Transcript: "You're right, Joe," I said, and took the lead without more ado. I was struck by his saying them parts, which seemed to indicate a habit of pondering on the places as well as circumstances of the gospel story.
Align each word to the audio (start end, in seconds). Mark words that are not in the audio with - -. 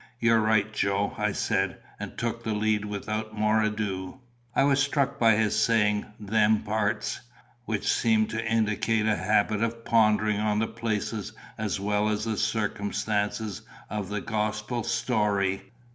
"You're 0.19 0.39
right, 0.41 0.73
Joe," 0.73 1.13
I 1.15 1.31
said, 1.31 1.77
and 1.99 2.17
took 2.17 2.43
the 2.43 2.55
lead 2.55 2.85
without 2.85 3.37
more 3.37 3.61
ado. 3.61 4.19
I 4.55 4.63
was 4.63 4.81
struck 4.81 5.19
by 5.19 5.35
his 5.35 5.55
saying 5.55 6.07
them 6.19 6.63
parts, 6.63 7.21
which 7.65 7.87
seemed 7.93 8.31
to 8.31 8.43
indicate 8.43 9.05
a 9.05 9.15
habit 9.15 9.61
of 9.61 9.85
pondering 9.85 10.39
on 10.39 10.57
the 10.57 10.65
places 10.65 11.33
as 11.55 11.79
well 11.79 12.09
as 12.09 12.23
circumstances 12.41 13.61
of 13.91 14.09
the 14.09 14.21
gospel 14.21 14.81
story. 14.83 15.69